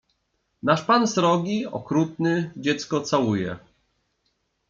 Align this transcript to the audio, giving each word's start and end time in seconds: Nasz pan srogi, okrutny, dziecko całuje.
Nasz 0.69 0.79
pan 0.87 1.05
srogi, 1.11 1.57
okrutny, 1.81 2.33
dziecko 2.67 3.01
całuje. 3.09 3.57